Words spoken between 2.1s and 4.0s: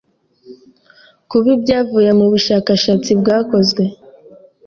mu bushakashatsi bwakozwe